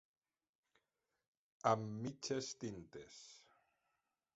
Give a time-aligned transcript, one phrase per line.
[1.73, 3.23] Amb mitges tintes.